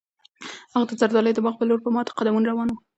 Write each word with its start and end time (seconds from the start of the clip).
هغه 0.73 0.85
د 0.87 0.91
زردالیو 1.01 1.35
د 1.37 1.39
باغ 1.45 1.55
په 1.59 1.65
لور 1.69 1.79
په 1.83 1.89
ماتو 1.95 2.15
قدمونو 2.17 2.49
روان 2.51 2.67
و. 2.71 2.75